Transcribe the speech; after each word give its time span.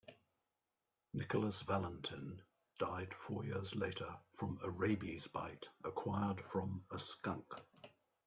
Nicholas 1.13 1.61
Valentin 1.61 2.41
died 2.79 3.13
four 3.13 3.45
years 3.45 3.75
later 3.75 4.17
from 4.33 4.57
a 4.63 4.69
rabies 4.71 5.27
bite 5.27 5.69
acquired 5.83 6.41
from 6.45 6.83
a 6.89 6.97
skunk. 6.97 7.45